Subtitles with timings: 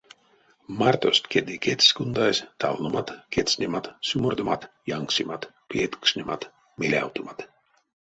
[0.79, 4.61] Мартост кедте кедьс кундазь талномат, кецнемат, сюмордомат,
[4.97, 6.41] янксемат, пеедькшнемат,
[6.79, 7.39] мелявтомат.